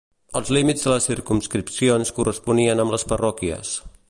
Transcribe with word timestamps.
Els 0.39 0.47
límits 0.55 0.85
de 0.87 0.91
les 0.93 1.05
circumscripcions 1.11 2.15
corresponien 2.19 2.85
amb 2.85 2.97
les 2.97 3.11
parròquies. 3.15 3.81